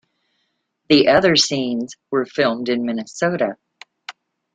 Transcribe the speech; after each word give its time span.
The 0.89 1.09
other 1.09 1.35
scenes 1.35 1.93
were 2.09 2.25
filmed 2.25 2.69
in 2.69 2.83
Minnesota. 2.85 3.57